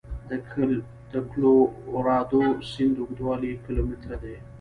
[1.11, 4.35] د کلورادو سیند اوږدوالی کیلومتره دی.